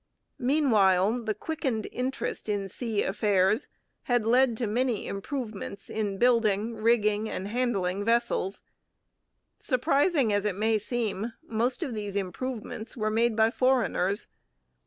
[0.39, 3.67] Meanwhile the quickened interest in 'sea affairs'
[4.05, 8.63] had led to many improvements in building, rigging, and handling vessels.
[9.59, 14.27] Surprising as it may seem, most of these improvements were made by foreigners.